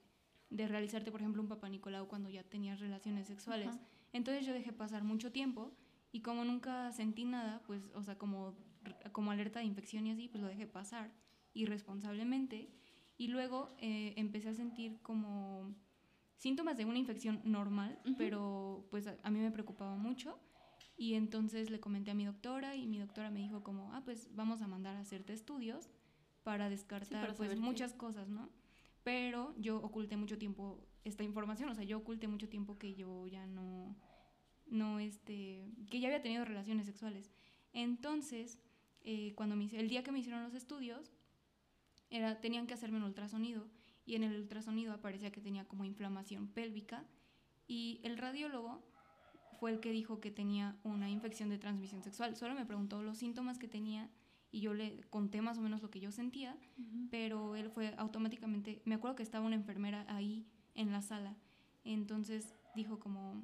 de 0.51 0.67
realizarte, 0.67 1.11
por 1.11 1.21
ejemplo, 1.21 1.41
un 1.41 1.47
papá 1.47 1.67
Nicolau 1.67 2.07
cuando 2.07 2.29
ya 2.29 2.43
tenías 2.43 2.79
relaciones 2.79 3.25
sexuales. 3.25 3.69
Ajá. 3.69 3.79
Entonces 4.13 4.45
yo 4.45 4.53
dejé 4.53 4.71
pasar 4.71 5.03
mucho 5.03 5.31
tiempo 5.31 5.71
y 6.12 6.21
como 6.21 6.45
nunca 6.45 6.92
sentí 6.92 7.25
nada, 7.25 7.62
pues, 7.68 7.92
o 7.94 8.04
sea, 8.04 8.18
como, 8.18 8.56
como 9.12 9.31
alerta 9.31 9.59
de 9.59 9.65
infección 9.65 10.07
y 10.07 10.12
así, 10.12 10.27
pues 10.27 10.42
lo 10.42 10.48
dejé 10.48 10.68
pasar 10.68 11.12
irresponsablemente. 11.54 12.69
Y 13.18 13.27
luego 13.30 13.69
eh, 13.80 14.13
empecé 14.15 14.50
a 14.50 14.54
sentir 14.54 15.01
como 15.01 15.74
síntomas 16.36 16.77
de 16.77 16.86
una 16.86 17.00
infección 17.00 17.42
normal, 17.44 18.00
Ujú. 18.06 18.15
pero 18.18 18.88
pues 18.92 19.07
a, 19.07 19.18
a 19.24 19.31
mí 19.31 19.39
me 19.39 19.51
preocupaba 19.51 19.95
mucho. 19.95 20.39
Y 20.95 21.13
entonces 21.13 21.69
le 21.69 21.80
comenté 21.80 22.12
a 22.12 22.15
mi 22.15 22.25
doctora 22.25 22.75
y 22.75 22.88
mi 22.88 22.99
doctora 22.99 23.30
me 23.30 23.40
dijo 23.40 23.64
como, 23.64 23.94
ah, 23.94 24.02
pues 24.04 24.30
vamos 24.35 24.61
a 24.61 24.68
mandar 24.68 24.95
a 24.95 25.02
hacerte 25.02 25.33
estudios 25.33 25.90
para 26.44 26.69
descartar 26.69 27.21
para 27.21 27.33
pues 27.35 27.52
qué. 27.52 27.56
muchas 27.57 27.94
cosas, 27.94 28.30
¿no? 28.30 28.49
Pero 29.04 29.54
yo 29.57 29.78
oculté 29.78 30.18
mucho 30.18 30.37
tiempo 30.37 30.80
esta 31.04 31.23
información, 31.23 31.69
o 31.69 31.76
sea, 31.76 31.83
yo 31.83 31.97
oculté 31.97 32.28
mucho 32.28 32.49
tiempo 32.49 32.78
que 32.78 32.95
yo 32.95 33.28
ya 33.28 33.45
no, 33.45 33.95
no, 34.69 35.00
este, 35.00 35.66
que 35.90 36.00
ya 36.00 36.07
había 36.07 36.21
tenido 36.21 36.45
relaciones 36.45 36.86
sexuales. 36.86 37.31
Entonces, 37.74 38.59
eh, 39.02 39.33
cuando 39.36 39.56
me 39.56 39.66
el 39.66 39.90
día 39.90 40.04
que 40.04 40.12
me 40.12 40.19
hicieron 40.19 40.44
los 40.44 40.54
estudios, 40.54 41.12
era, 42.09 42.40
tenían 42.40 42.68
que 42.68 42.74
hacerme 42.74 42.97
un 42.97 43.04
ultrasonido 43.04 43.68
y 44.06 44.16
en 44.16 44.24
el 44.24 44.36
ultrasonido 44.36 44.94
aparecía 44.94 45.31
que 45.31 45.42
tenía 45.42 45.68
como 45.68 45.86
inflamación 45.86 46.47
pélvica 46.47 47.06
y 47.68 48.00
el 48.04 48.18
radiólogo 48.18 48.81
fue 49.59 49.71
el 49.71 49.80
que 49.80 49.92
dijo 49.92 50.19
que 50.19 50.31
tenía 50.31 50.78
una 50.83 51.09
infección 51.09 51.50
de 51.50 51.57
transmisión 51.57 52.04
sexual. 52.04 52.36
Solo 52.36 52.56
me 52.56 52.66
preguntó 52.66 53.02
los 53.02 53.18
síntomas 53.18 53.57
que 53.57 53.68
tenía 53.68 54.09
y 54.52 54.62
yo 54.62 54.74
le 54.74 55.02
conté 55.09 55.42
más 55.42 55.57
o 55.57 55.62
menos 55.62 55.81
lo 55.81 55.90
que 55.90 56.00
yo 56.00 56.12
sentía, 56.12 56.56
pero 57.12 57.56
él 57.56 57.69
fue 57.69 57.94
automáticamente, 57.97 58.81
me 58.86 58.95
acuerdo 58.95 59.16
que 59.18 59.24
estaba 59.24 59.45
una 59.45 59.56
enfermera 59.56 60.06
ahí 60.07 60.47
en 60.74 60.92
la 60.92 61.02
sala, 61.02 61.36
entonces 61.83 62.54
dijo 62.76 63.00
como, 63.00 63.44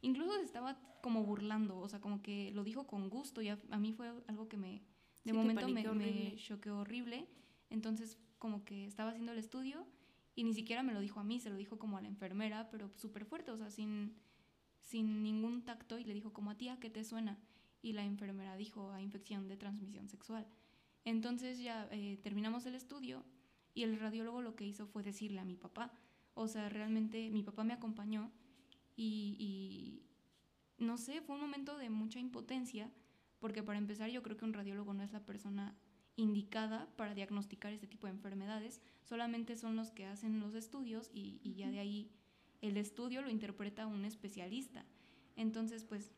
incluso 0.00 0.34
se 0.36 0.44
estaba 0.44 0.78
como 1.02 1.24
burlando, 1.24 1.78
o 1.78 1.88
sea, 1.88 2.00
como 2.00 2.22
que 2.22 2.50
lo 2.52 2.64
dijo 2.64 2.86
con 2.86 3.08
gusto 3.08 3.40
y 3.42 3.48
a, 3.48 3.58
a 3.70 3.78
mí 3.78 3.92
fue 3.92 4.12
algo 4.26 4.48
que 4.48 4.56
me, 4.56 4.82
de 5.24 5.32
Sí, 5.32 5.32
momento 5.32 5.68
me, 5.68 6.36
choqueó 6.36 6.78
horrible, 6.78 7.28
entonces 7.70 8.18
como 8.38 8.64
que 8.64 8.86
estaba 8.86 9.10
haciendo 9.10 9.32
el 9.32 9.38
estudio 9.38 9.86
y 10.34 10.44
ni 10.44 10.54
siquiera 10.54 10.82
me 10.82 10.94
lo 10.94 11.00
dijo 11.00 11.20
a 11.20 11.24
mí, 11.24 11.40
se 11.40 11.50
lo 11.50 11.56
dijo 11.56 11.78
como 11.78 11.98
a 11.98 12.00
la 12.00 12.08
enfermera, 12.08 12.70
pero 12.70 12.90
súper 12.96 13.24
fuerte, 13.24 13.50
o 13.50 13.56
sea, 13.56 13.70
sin, 13.70 14.14
sin 14.80 15.22
ningún 15.22 15.64
tacto 15.64 15.98
y 15.98 16.04
le 16.04 16.14
dijo 16.14 16.32
como 16.32 16.50
a 16.50 16.56
tía, 16.56 16.78
¿qué 16.78 16.90
te 16.90 17.04
suena? 17.04 17.38
Y 17.82 17.92
la 17.92 18.04
enfermera 18.04 18.56
dijo 18.56 18.90
a 18.92 19.02
infección 19.02 19.48
de 19.48 19.56
transmisión 19.56 20.08
sexual. 20.08 20.46
Entonces 21.04 21.58
ya 21.60 21.88
eh, 21.90 22.18
terminamos 22.22 22.66
el 22.66 22.74
estudio 22.74 23.24
y 23.74 23.82
el 23.82 23.98
radiólogo 23.98 24.42
lo 24.42 24.54
que 24.54 24.66
hizo 24.66 24.86
fue 24.86 25.02
decirle 25.02 25.40
a 25.40 25.44
mi 25.44 25.56
papá, 25.56 25.92
o 26.34 26.46
sea, 26.46 26.68
realmente 26.68 27.30
mi 27.30 27.42
papá 27.42 27.64
me 27.64 27.72
acompañó 27.72 28.30
y, 28.98 29.36
y 29.38 30.02
no 30.84 30.98
sé, 30.98 31.22
fue 31.22 31.36
un 31.36 31.40
momento 31.40 31.78
de 31.78 31.88
mucha 31.88 32.18
impotencia, 32.18 32.90
porque 33.38 33.62
para 33.62 33.78
empezar 33.78 34.10
yo 34.10 34.24
creo 34.24 34.36
que 34.36 34.44
un 34.44 34.52
radiólogo 34.52 34.92
no 34.92 35.04
es 35.04 35.12
la 35.12 35.24
persona 35.24 35.78
indicada 36.16 36.88
para 36.96 37.14
diagnosticar 37.14 37.72
este 37.72 37.86
tipo 37.86 38.08
de 38.08 38.14
enfermedades, 38.14 38.82
solamente 39.04 39.56
son 39.56 39.76
los 39.76 39.92
que 39.92 40.06
hacen 40.06 40.40
los 40.40 40.56
estudios 40.56 41.10
y, 41.14 41.40
y 41.44 41.54
ya 41.54 41.70
de 41.70 41.78
ahí 41.78 42.10
el 42.60 42.76
estudio 42.76 43.22
lo 43.22 43.30
interpreta 43.30 43.86
un 43.86 44.04
especialista. 44.04 44.84
Entonces, 45.36 45.84
pues 45.84 46.10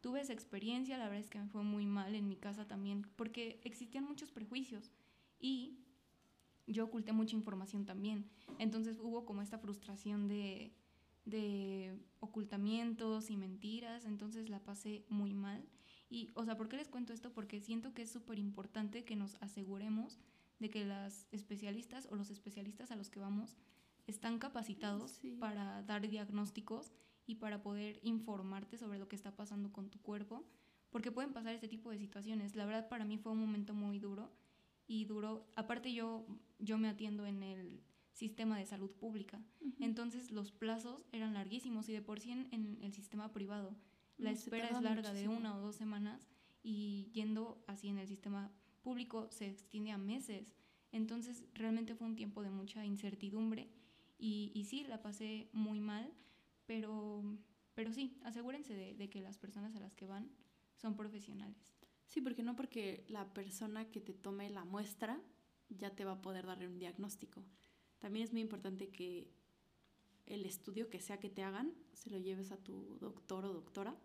tuve 0.00 0.20
esa 0.20 0.32
experiencia, 0.32 0.98
la 0.98 1.08
verdad 1.08 1.24
es 1.24 1.30
que 1.30 1.40
me 1.40 1.48
fue 1.48 1.64
muy 1.64 1.84
mal 1.84 2.14
en 2.14 2.28
mi 2.28 2.36
casa 2.36 2.68
también, 2.68 3.08
porque 3.16 3.60
existían 3.64 4.04
muchos 4.04 4.30
prejuicios 4.30 4.92
y 5.40 5.80
yo 6.68 6.84
oculté 6.84 7.12
mucha 7.12 7.34
información 7.34 7.86
también. 7.86 8.30
Entonces 8.60 9.00
hubo 9.00 9.26
como 9.26 9.42
esta 9.42 9.58
frustración 9.58 10.28
de, 10.28 10.72
de 11.24 11.98
ocultamientos 12.20 13.30
y 13.30 13.36
mentiras, 13.36 14.04
entonces 14.04 14.48
la 14.48 14.60
pasé 14.60 15.04
muy 15.08 15.34
mal. 15.34 15.64
Y, 16.08 16.30
o 16.34 16.44
sea, 16.44 16.56
¿por 16.56 16.68
qué 16.68 16.76
les 16.76 16.88
cuento 16.88 17.12
esto? 17.12 17.32
Porque 17.32 17.60
siento 17.60 17.92
que 17.94 18.02
es 18.02 18.10
súper 18.10 18.38
importante 18.38 19.04
que 19.04 19.16
nos 19.16 19.36
aseguremos 19.40 20.18
de 20.58 20.70
que 20.70 20.84
las 20.84 21.26
especialistas 21.32 22.08
o 22.10 22.16
los 22.16 22.30
especialistas 22.30 22.90
a 22.90 22.96
los 22.96 23.10
que 23.10 23.20
vamos 23.20 23.56
están 24.06 24.38
capacitados 24.38 25.12
Sí. 25.12 25.30
para 25.38 25.82
dar 25.84 26.08
diagnósticos 26.08 26.92
y 27.26 27.36
para 27.36 27.62
poder 27.62 28.00
informarte 28.02 28.76
sobre 28.76 28.98
lo 28.98 29.06
que 29.08 29.14
está 29.16 29.36
pasando 29.36 29.72
con 29.72 29.88
tu 29.88 30.00
cuerpo, 30.00 30.44
porque 30.90 31.12
pueden 31.12 31.32
pasar 31.32 31.54
este 31.54 31.68
tipo 31.68 31.90
de 31.90 31.98
situaciones. 31.98 32.56
La 32.56 32.64
verdad 32.66 32.88
para 32.88 33.04
mí 33.04 33.18
fue 33.18 33.30
un 33.32 33.38
momento 33.38 33.72
muy 33.72 34.00
duro 34.00 34.32
y 34.88 35.04
duro, 35.04 35.46
aparte 35.54 35.92
yo, 35.92 36.26
yo 36.58 36.76
me 36.76 36.88
atiendo 36.88 37.24
en 37.26 37.44
el 37.44 37.80
sistema 38.20 38.54
de 38.58 38.66
salud 38.66 38.92
pública, 39.02 39.38
entonces 39.80 40.30
los 40.30 40.52
plazos 40.52 40.98
eran 41.12 41.32
larguísimos 41.34 41.88
y 41.88 41.92
de 41.92 42.02
por 42.02 42.18
sí 42.20 42.30
en, 42.30 42.42
en 42.52 42.64
el 42.82 42.92
sistema 42.92 43.26
privado 43.32 43.70
la 44.20 44.30
espera 44.30 44.68
es 44.68 44.82
larga 44.82 45.12
de 45.12 45.22
muchísimo. 45.22 45.38
una 45.38 45.56
o 45.56 45.60
dos 45.60 45.76
semanas 45.76 46.28
y 46.62 47.10
yendo 47.12 47.42
así 47.66 47.88
en 47.88 47.98
el 47.98 48.06
sistema 48.06 48.50
público 48.82 49.28
se 49.30 49.46
extiende 49.46 49.92
a 49.92 49.98
meses. 49.98 50.54
Entonces 50.92 51.44
realmente 51.54 51.94
fue 51.94 52.06
un 52.06 52.16
tiempo 52.16 52.42
de 52.42 52.50
mucha 52.50 52.84
incertidumbre 52.84 53.70
y, 54.18 54.52
y 54.54 54.64
sí, 54.64 54.84
la 54.84 55.00
pasé 55.00 55.48
muy 55.52 55.80
mal, 55.80 56.12
pero, 56.66 57.22
pero 57.74 57.92
sí, 57.92 58.18
asegúrense 58.24 58.74
de, 58.74 58.94
de 58.94 59.08
que 59.08 59.22
las 59.22 59.38
personas 59.38 59.74
a 59.74 59.80
las 59.80 59.94
que 59.94 60.06
van 60.06 60.30
son 60.76 60.96
profesionales. 60.96 61.56
Sí, 62.06 62.20
porque 62.20 62.42
no 62.42 62.56
porque 62.56 63.04
la 63.08 63.24
persona 63.32 63.90
que 63.90 64.00
te 64.00 64.12
tome 64.12 64.50
la 64.50 64.64
muestra 64.64 65.18
ya 65.70 65.90
te 65.94 66.04
va 66.04 66.12
a 66.12 66.22
poder 66.22 66.44
dar 66.44 66.58
un 66.66 66.78
diagnóstico. 66.78 67.42
También 68.00 68.24
es 68.24 68.32
muy 68.32 68.40
importante 68.40 68.88
que 68.88 69.28
el 70.26 70.44
estudio 70.44 70.90
que 70.90 71.00
sea 71.00 71.18
que 71.20 71.30
te 71.30 71.42
hagan 71.42 71.72
se 71.92 72.10
lo 72.10 72.18
lleves 72.18 72.50
a 72.52 72.56
tu 72.56 72.98
doctor 73.00 73.44
o 73.44 73.52
doctora 73.52 73.96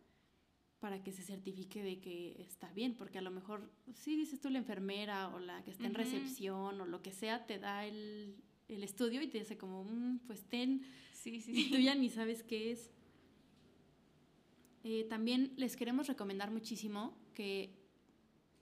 para 0.80 1.02
que 1.04 1.12
se 1.12 1.24
certifique 1.24 1.82
de 1.82 2.00
que 2.00 2.36
está 2.42 2.72
bien, 2.74 2.96
porque 2.96 3.18
a 3.18 3.22
lo 3.22 3.32
mejor, 3.32 3.72
sí 3.94 4.16
dices 4.16 4.40
tú 4.40 4.50
la 4.50 4.60
enfermera 4.60 5.30
o 5.34 5.40
la 5.40 5.64
que 5.64 5.72
está 5.72 5.88
en 5.88 5.94
recepción 5.96 6.80
o 6.82 6.86
lo 6.86 7.02
que 7.02 7.12
sea, 7.12 7.46
te 7.48 7.58
da 7.58 7.86
el, 7.86 8.36
el 8.68 8.84
estudio 8.84 9.22
y 9.22 9.28
te 9.28 9.40
dice 9.40 9.58
como, 9.58 9.84
"Mm, 9.86 10.20
pues 10.28 10.44
ten, 10.44 10.84
Sí, 11.14 11.42
sí, 11.42 11.54
y 11.56 11.72
tú 11.72 11.78
ya 11.78 11.96
ni 11.96 12.10
sabes 12.10 12.44
qué 12.44 12.72
es. 12.72 12.92
Eh, 14.84 15.06
también 15.10 15.54
les 15.58 15.75
queremos 15.75 16.06
recomendar 16.08 16.52
muchísimo 16.52 17.18
que 17.34 17.74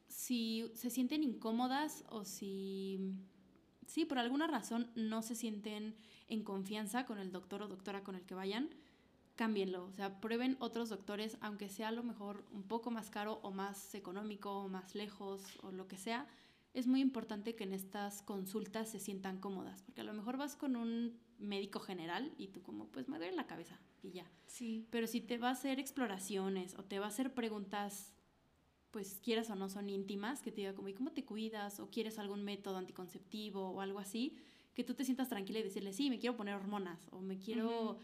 si 0.07 0.71
se 0.75 0.89
sienten 0.89 1.23
incómodas 1.23 2.05
o 2.09 2.23
si, 2.23 2.99
sí, 3.87 4.05
por 4.05 4.19
alguna 4.19 4.47
razón 4.47 4.89
no 4.95 5.21
se 5.21 5.35
sienten 5.35 5.95
en 6.27 6.43
confianza 6.43 7.05
con 7.05 7.19
el 7.19 7.31
doctor 7.31 7.63
o 7.63 7.67
doctora 7.67 8.03
con 8.03 8.15
el 8.15 8.25
que 8.25 8.35
vayan, 8.35 8.69
cámbienlo. 9.35 9.85
O 9.85 9.93
sea, 9.93 10.19
prueben 10.19 10.57
otros 10.59 10.89
doctores, 10.89 11.37
aunque 11.41 11.69
sea 11.69 11.89
a 11.89 11.91
lo 11.91 12.03
mejor 12.03 12.45
un 12.51 12.63
poco 12.63 12.91
más 12.91 13.09
caro 13.09 13.39
o 13.43 13.51
más 13.51 13.95
económico 13.95 14.51
o 14.51 14.69
más 14.69 14.95
lejos 14.95 15.43
o 15.61 15.71
lo 15.71 15.87
que 15.87 15.97
sea. 15.97 16.27
Es 16.73 16.87
muy 16.87 17.01
importante 17.01 17.55
que 17.55 17.65
en 17.65 17.73
estas 17.73 18.23
consultas 18.23 18.89
se 18.89 18.99
sientan 18.99 19.39
cómodas, 19.39 19.83
porque 19.83 20.01
a 20.01 20.03
lo 20.03 20.13
mejor 20.13 20.37
vas 20.37 20.55
con 20.55 20.75
un 20.75 21.19
médico 21.37 21.79
general 21.79 22.33
y 22.37 22.47
tú 22.47 22.63
como, 22.63 22.87
pues 22.87 23.07
me 23.09 23.17
duele 23.17 23.35
la 23.35 23.45
cabeza 23.45 23.79
y 24.01 24.11
ya. 24.11 24.25
sí. 24.47 24.87
Pero 24.89 25.07
si 25.07 25.21
te 25.21 25.37
va 25.37 25.49
a 25.49 25.51
hacer 25.51 25.79
exploraciones 25.79 26.73
o 26.77 26.83
te 26.83 26.99
va 26.99 27.05
a 27.05 27.09
hacer 27.09 27.33
preguntas, 27.33 28.13
pues 28.93 29.19
quieras 29.23 29.49
o 29.49 29.55
no 29.55 29.69
son 29.69 29.89
íntimas, 29.89 30.43
que 30.43 30.51
te 30.51 30.61
diga 30.61 30.75
como, 30.75 30.87
¿y 30.87 30.93
cómo 30.93 31.11
te 31.11 31.25
cuidas? 31.25 31.79
O 31.79 31.89
quieres 31.89 32.19
algún 32.19 32.43
método 32.43 32.77
anticonceptivo 32.77 33.71
o 33.71 33.81
algo 33.81 33.97
así, 33.97 34.37
que 34.75 34.83
tú 34.83 34.93
te 34.93 35.03
sientas 35.03 35.29
tranquila 35.29 35.59
y 35.59 35.63
decirle, 35.63 35.93
sí, 35.93 36.11
me 36.11 36.19
quiero 36.19 36.37
poner 36.37 36.53
hormonas 36.53 37.07
o 37.11 37.19
me 37.19 37.39
quiero 37.39 37.97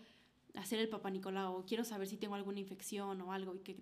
hacer 0.56 0.80
el 0.80 0.90
papá 0.90 1.12
Nicolau 1.12 1.58
o 1.58 1.64
quiero 1.64 1.84
saber 1.84 2.08
si 2.08 2.18
tengo 2.18 2.34
alguna 2.34 2.60
infección 2.60 3.22
o 3.22 3.32
algo 3.32 3.54
y 3.54 3.60
que 3.60 3.78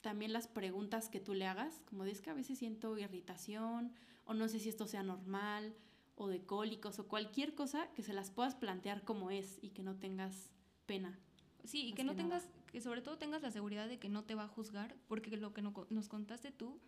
también 0.00 0.32
las 0.32 0.48
preguntas 0.48 1.10
que 1.10 1.20
tú 1.20 1.34
le 1.34 1.46
hagas, 1.46 1.82
como 1.84 2.04
dices 2.04 2.22
que 2.22 2.30
a 2.30 2.34
veces 2.34 2.58
siento 2.58 2.96
irritación 2.96 3.92
o 4.24 4.32
no 4.32 4.48
sé 4.48 4.60
si 4.60 4.70
esto 4.70 4.86
sea 4.86 5.02
normal 5.02 5.74
o 6.14 6.28
de 6.28 6.42
cólicos 6.42 6.98
o 6.98 7.06
cualquier 7.06 7.54
cosa 7.54 7.92
que 7.92 8.02
se 8.02 8.14
las 8.14 8.30
puedas 8.30 8.54
plantear 8.54 9.04
como 9.04 9.30
es 9.30 9.58
y 9.60 9.70
que 9.70 9.82
no 9.82 9.96
tengas 9.96 10.50
pena. 10.86 11.18
Sí, 11.64 11.88
y 11.88 11.92
que 11.92 12.02
no 12.02 12.12
que 12.12 12.22
tengas, 12.22 12.48
que 12.70 12.80
sobre 12.80 13.02
todo 13.02 13.18
tengas 13.18 13.42
la 13.42 13.50
seguridad 13.50 13.88
de 13.88 13.98
que 13.98 14.08
no 14.08 14.24
te 14.24 14.34
va 14.34 14.44
a 14.44 14.48
juzgar, 14.48 14.96
porque 15.08 15.36
lo 15.36 15.52
que 15.52 15.62
no- 15.62 15.86
nos 15.90 16.08
contaste 16.08 16.50
tú, 16.52 16.78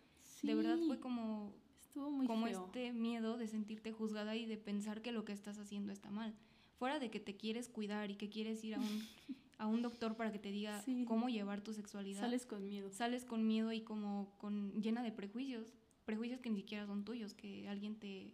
de 0.41 0.55
verdad 0.55 0.77
fue 0.87 0.99
como, 0.99 1.53
estuvo 1.81 2.09
muy 2.11 2.25
como 2.27 2.47
feo. 2.47 2.65
este 2.65 2.91
miedo 2.93 3.37
de 3.37 3.47
sentirte 3.47 3.91
juzgada 3.91 4.35
y 4.35 4.45
de 4.45 4.57
pensar 4.57 5.01
que 5.01 5.11
lo 5.11 5.25
que 5.25 5.33
estás 5.33 5.57
haciendo 5.57 5.91
está 5.91 6.09
mal. 6.11 6.33
Fuera 6.79 6.99
de 6.99 7.09
que 7.09 7.19
te 7.19 7.35
quieres 7.37 7.69
cuidar 7.69 8.11
y 8.11 8.15
que 8.15 8.29
quieres 8.29 8.63
ir 8.63 8.75
a 8.75 8.79
un, 8.79 8.85
a 9.57 9.67
un 9.67 9.81
doctor 9.81 10.15
para 10.15 10.31
que 10.31 10.39
te 10.39 10.51
diga 10.51 10.81
Sí. 10.81 11.05
cómo 11.07 11.29
llevar 11.29 11.61
tu 11.61 11.73
sexualidad, 11.73 12.21
Sales 12.21 12.45
con 12.45 12.67
miedo. 12.67 12.91
sales 12.91 13.25
con 13.25 13.45
miedo 13.47 13.71
y 13.71 13.81
como 13.81 14.33
con 14.37 14.81
llena 14.81 15.03
de 15.03 15.11
prejuicios, 15.11 15.73
prejuicios 16.05 16.41
que 16.41 16.49
ni 16.49 16.57
siquiera 16.57 16.85
son 16.85 17.05
tuyos, 17.05 17.33
que 17.33 17.67
alguien 17.69 17.95
te, 17.95 18.31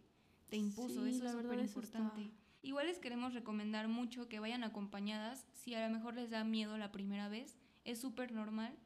te 0.50 0.58
impuso, 0.58 1.04
Sí, 1.06 1.16
eso 1.18 1.26
es 1.26 1.32
súper 1.32 1.60
está- 1.60 1.66
importante. 1.80 2.32
Igual 2.62 2.88
les 2.88 3.00
queremos 3.00 3.34
recomendar 3.34 3.88
mucho 3.88 4.28
que 4.28 4.40
vayan 4.40 4.64
acompañadas, 4.64 5.48
si 5.54 5.74
a 5.76 5.88
lo 5.88 5.94
mejor 5.94 6.16
les 6.16 6.30
da 6.30 6.44
miedo 6.44 6.78
la 6.78 6.92
primera 6.92 7.30
vez, 7.30 7.58
es 7.86 8.00
súper 8.00 8.34
normal 8.34 8.78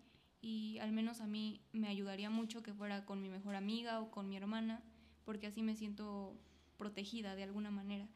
y 0.42 0.78
al 0.80 0.92
menos 0.92 1.22
a 1.22 1.28
mí 1.28 1.62
me 1.72 1.88
ayudaría 1.88 2.30
mucho 2.30 2.62
que 2.62 2.74
fuera 2.74 3.06
con 3.06 3.22
mi 3.22 3.30
mejor 3.30 3.56
amiga 3.56 4.00
o 4.00 4.12
con 4.12 4.30
mi 4.30 4.38
hermana, 4.38 4.84
porque 5.26 5.48
así 5.48 5.64
me 5.64 5.76
siento 5.76 6.38
protegida 6.78 7.36
de 7.36 7.44
alguna 7.44 7.72
manera. 7.72 8.08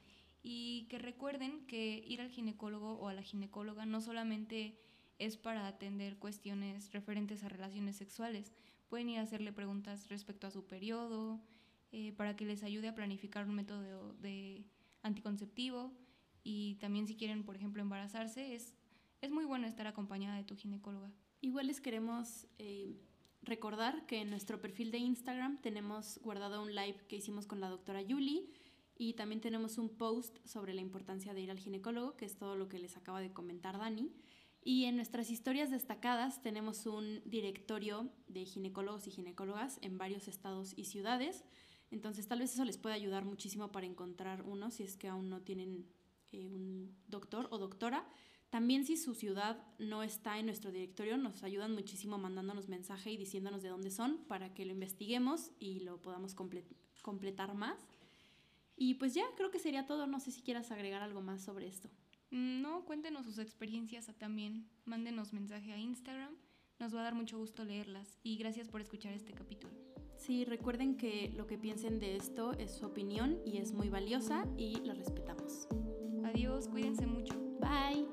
Y 0.43 0.85
que 0.89 0.99
recuerden 0.99 1.65
que 1.65 2.03
ir 2.05 2.21
al 2.21 2.29
ginecólogo 2.29 2.93
o 2.93 3.07
a 3.07 3.13
la 3.13 3.23
ginecóloga 3.23 3.85
no 3.85 4.01
solamente 4.01 4.77
es 5.17 5.37
para 5.37 5.67
atender 5.67 6.17
cuestiones 6.17 6.91
referentes 6.91 7.43
a 7.43 7.49
relaciones 7.49 7.95
sexuales, 7.95 8.53
pueden 8.89 9.09
ir 9.09 9.19
a 9.19 9.23
hacerle 9.23 9.51
preguntas 9.51 10.09
respecto 10.09 10.45
a 10.45 10.51
su 10.51 10.67
periodo, 10.67 11.41
eh, 11.91 12.11
para 12.13 12.35
que 12.35 12.45
les 12.45 12.63
ayude 12.63 12.89
a 12.89 12.95
planificar 12.95 13.47
un 13.47 13.55
método 13.55 14.13
de 14.15 14.65
anticonceptivo 15.01 15.93
y 16.43 16.75
también 16.75 17.07
si 17.07 17.15
quieren, 17.15 17.43
por 17.43 17.55
ejemplo, 17.55 17.81
embarazarse, 17.81 18.55
es, 18.55 18.73
es 19.21 19.31
muy 19.31 19.45
bueno 19.45 19.67
estar 19.67 19.87
acompañada 19.87 20.37
de 20.37 20.43
tu 20.43 20.55
ginecóloga. 20.55 21.11
Igual 21.41 21.67
les 21.67 21.81
queremos 21.81 22.47
eh, 22.57 22.95
recordar 23.41 24.05
que 24.05 24.21
en 24.21 24.29
nuestro 24.29 24.59
perfil 24.59 24.91
de 24.91 24.97
Instagram 24.97 25.61
tenemos 25.61 26.19
guardado 26.23 26.61
un 26.61 26.73
live 26.73 27.05
que 27.07 27.17
hicimos 27.17 27.47
con 27.47 27.59
la 27.59 27.69
doctora 27.69 28.01
Yuli 28.01 28.49
y 28.97 29.13
también 29.13 29.41
tenemos 29.41 29.77
un 29.77 29.89
post 29.89 30.37
sobre 30.45 30.73
la 30.73 30.81
importancia 30.81 31.33
de 31.33 31.41
ir 31.41 31.51
al 31.51 31.59
ginecólogo, 31.59 32.17
que 32.17 32.25
es 32.25 32.37
todo 32.37 32.55
lo 32.55 32.67
que 32.67 32.79
les 32.79 32.97
acaba 32.97 33.21
de 33.21 33.31
comentar 33.31 33.77
Dani. 33.77 34.11
Y 34.63 34.85
en 34.85 34.95
nuestras 34.95 35.29
historias 35.29 35.69
destacadas 35.69 36.41
tenemos 36.41 36.85
un 36.87 37.21
directorio 37.25 38.09
de 38.27 38.43
ginecólogos 38.45 39.07
y 39.07 39.11
ginecólogas 39.11 39.79
en 39.81 39.97
varios 39.97 40.27
estados 40.27 40.73
y 40.75 40.85
ciudades. 40.85 41.45
Entonces 41.91 42.27
tal 42.27 42.39
vez 42.39 42.53
eso 42.53 42.65
les 42.65 42.77
puede 42.77 42.95
ayudar 42.95 43.23
muchísimo 43.25 43.71
para 43.71 43.85
encontrar 43.85 44.41
uno 44.43 44.71
si 44.71 44.83
es 44.83 44.97
que 44.97 45.07
aún 45.07 45.29
no 45.29 45.41
tienen 45.41 45.85
eh, 46.31 46.47
un 46.47 46.95
doctor 47.07 47.47
o 47.51 47.57
doctora. 47.57 48.07
También 48.49 48.85
si 48.85 48.95
su 48.97 49.13
ciudad 49.13 49.61
no 49.77 50.03
está 50.03 50.39
en 50.39 50.45
nuestro 50.45 50.71
directorio, 50.71 51.17
nos 51.17 51.43
ayudan 51.43 51.73
muchísimo 51.73 52.17
mandándonos 52.17 52.69
mensaje 52.69 53.11
y 53.11 53.17
diciéndonos 53.17 53.61
de 53.61 53.69
dónde 53.69 53.91
son 53.91 54.17
para 54.27 54.53
que 54.53 54.65
lo 54.65 54.71
investiguemos 54.71 55.51
y 55.59 55.81
lo 55.81 56.01
podamos 56.01 56.35
comple- 56.35 56.63
completar 57.01 57.53
más. 57.55 57.77
Y 58.75 58.93
pues 58.95 59.13
ya, 59.13 59.23
creo 59.35 59.51
que 59.51 59.59
sería 59.59 59.85
todo. 59.85 60.07
No 60.07 60.19
sé 60.19 60.31
si 60.31 60.41
quieras 60.41 60.71
agregar 60.71 61.01
algo 61.01 61.21
más 61.21 61.41
sobre 61.41 61.67
esto. 61.67 61.89
Mm, 62.31 62.61
No, 62.61 62.85
cuéntenos 62.85 63.25
sus 63.25 63.37
experiencias 63.37 64.05
también, 64.17 64.69
mándenos 64.85 65.33
mensaje 65.33 65.73
a 65.73 65.77
Instagram, 65.77 66.33
nos 66.79 66.95
va 66.95 67.01
a 67.01 67.03
dar 67.03 67.15
mucho 67.15 67.37
gusto 67.37 67.63
leerlas 67.63 68.17
y 68.23 68.37
gracias 68.37 68.69
por 68.69 68.81
escuchar 68.81 69.13
este 69.13 69.33
capítulo. 69.33 69.73
Sí, 70.15 70.45
recuerden 70.45 70.97
que 70.97 71.31
lo 71.35 71.47
que 71.47 71.57
piensen 71.57 71.99
de 71.99 72.15
esto 72.15 72.53
es 72.53 72.71
su 72.75 72.85
opinión 72.85 73.39
y 73.45 73.57
es 73.57 73.73
muy 73.73 73.89
valiosa 73.89 74.45
y 74.57 74.75
la 74.81 74.93
respetamos. 74.93 75.67
Adiós, 76.23 76.67
cuídense 76.67 77.05
mucho. 77.05 77.35
Bye. 77.59 78.06